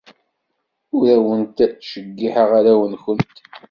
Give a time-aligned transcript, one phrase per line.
[0.95, 3.37] Ur awent-ttjeyyiḥeɣ arraw-nwent.